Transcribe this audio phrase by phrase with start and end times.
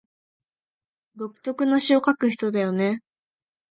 [1.15, 3.01] 独特の詩を書く人だよね